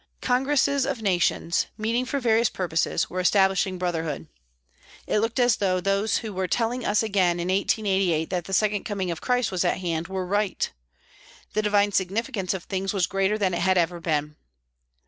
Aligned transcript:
Congresses 0.23 0.83
of 0.87 1.03
nations, 1.03 1.67
meeting 1.77 2.05
for 2.05 2.19
various 2.19 2.49
purposes, 2.49 3.07
were 3.07 3.19
establishing 3.19 3.77
brotherhood. 3.77 4.25
It 5.05 5.19
looked 5.19 5.39
as 5.39 5.57
though 5.57 5.79
those 5.79 6.17
who 6.25 6.33
were 6.33 6.47
telling 6.47 6.83
us 6.83 7.03
again 7.03 7.39
in 7.39 7.49
1888 7.49 8.31
that 8.31 8.45
the 8.45 8.51
second 8.51 8.83
coming 8.83 9.11
of 9.11 9.21
Christ 9.21 9.51
was 9.51 9.63
at 9.63 9.77
hand 9.77 10.07
were 10.07 10.25
right. 10.25 10.71
The 11.53 11.61
divine 11.61 11.91
significance 11.91 12.55
of 12.55 12.63
things 12.63 12.95
was 12.95 13.05
greater 13.05 13.37
than 13.37 13.53
it 13.53 13.61
had 13.61 13.77
ever 13.77 13.99
been. 13.99 14.37